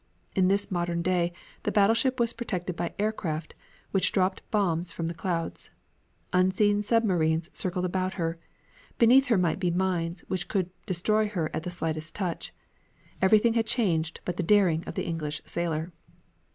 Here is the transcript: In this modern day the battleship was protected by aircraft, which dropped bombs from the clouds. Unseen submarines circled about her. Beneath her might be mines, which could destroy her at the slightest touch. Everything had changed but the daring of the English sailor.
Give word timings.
In 0.35 0.47
this 0.47 0.71
modern 0.71 1.03
day 1.03 1.31
the 1.61 1.71
battleship 1.71 2.19
was 2.19 2.33
protected 2.33 2.75
by 2.75 2.95
aircraft, 2.97 3.53
which 3.91 4.11
dropped 4.11 4.41
bombs 4.49 4.91
from 4.91 5.05
the 5.05 5.13
clouds. 5.13 5.69
Unseen 6.33 6.81
submarines 6.81 7.51
circled 7.53 7.85
about 7.85 8.15
her. 8.15 8.39
Beneath 8.97 9.27
her 9.27 9.37
might 9.37 9.59
be 9.59 9.69
mines, 9.69 10.21
which 10.21 10.47
could 10.47 10.71
destroy 10.87 11.27
her 11.27 11.51
at 11.53 11.61
the 11.61 11.69
slightest 11.69 12.15
touch. 12.15 12.51
Everything 13.21 13.53
had 13.53 13.67
changed 13.67 14.21
but 14.25 14.37
the 14.37 14.41
daring 14.41 14.83
of 14.87 14.95
the 14.95 15.05
English 15.05 15.39
sailor. 15.45 15.91